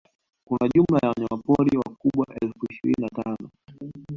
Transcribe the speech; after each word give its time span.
kuna 0.47 0.69
jumla 0.75 0.99
ya 1.03 1.09
wanyamapori 1.09 1.77
wakubwa 1.77 2.27
elfu 2.41 2.65
ishirini 2.69 3.03
na 3.13 3.23
tano 3.23 3.49